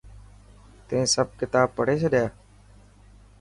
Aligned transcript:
تين 0.87 1.03
سڀ 1.13 1.27
ڪتاب 1.39 1.67
پڙهي 1.77 1.95
ڇڏيا؟ 2.01 2.25